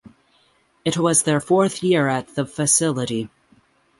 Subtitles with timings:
[0.83, 3.29] It was their fourth year at the facility.